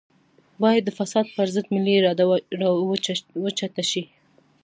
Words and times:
بايد 0.61 0.83
د 0.85 0.89
فساد 0.97 1.25
پر 1.35 1.47
ضد 1.55 1.65
ملي 1.73 1.93
اراده 1.99 2.23
راوچته 3.41 3.83
شي. 3.91 4.03